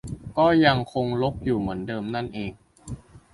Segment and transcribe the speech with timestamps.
[0.37, 2.51] ก็ยังคงรกอยู่เหมือนเดิมนั่นเอง